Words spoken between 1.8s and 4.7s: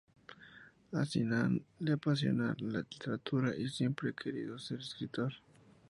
le apasiona la literatura y siempre ha querido